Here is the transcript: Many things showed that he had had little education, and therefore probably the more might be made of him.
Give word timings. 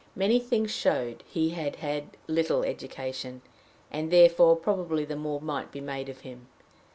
Many 0.15 0.39
things 0.39 0.71
showed 0.71 1.19
that 1.19 1.25
he 1.29 1.49
had 1.51 1.75
had 1.75 2.17
little 2.25 2.63
education, 2.63 3.43
and 3.91 4.09
therefore 4.09 4.55
probably 4.55 5.05
the 5.05 5.15
more 5.15 5.39
might 5.39 5.71
be 5.71 5.79
made 5.79 6.09
of 6.09 6.21
him. 6.21 6.47